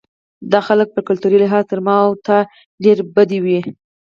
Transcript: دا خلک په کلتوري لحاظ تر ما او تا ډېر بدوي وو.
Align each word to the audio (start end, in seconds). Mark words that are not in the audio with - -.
دا 0.51 0.59
خلک 0.67 0.87
په 0.95 1.01
کلتوري 1.07 1.37
لحاظ 1.41 1.63
تر 1.71 1.79
ما 1.85 1.95
او 2.05 2.11
تا 2.27 2.37
ډېر 2.83 2.97
بدوي 3.15 3.39
وو. 3.41 3.59